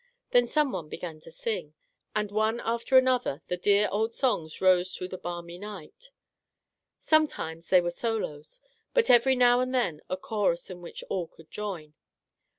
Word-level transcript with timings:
Then 0.31 0.47
some 0.47 0.71
one 0.71 0.89
began 0.89 1.19
to 1.19 1.31
sing, 1.31 1.75
and 2.15 2.31
one 2.31 2.59
after 2.61 2.97
another 2.97 3.43
the 3.49 3.55
dear 3.55 3.87
old 3.91 4.15
songs 4.15 4.59
rose 4.59 4.95
through 4.95 5.09
the 5.09 5.17
balmy 5.19 5.59
night. 5.59 6.09
Sometimes 6.97 7.69
there 7.69 7.83
were 7.83 7.91
solos, 7.91 8.61
but 8.95 9.11
every 9.11 9.35
now 9.35 9.59
and 9.59 9.75
then 9.75 10.01
a 10.09 10.17
chorus 10.17 10.71
in 10.71 10.81
which 10.81 11.03
all 11.07 11.27
could 11.27 11.51
join. 11.51 11.93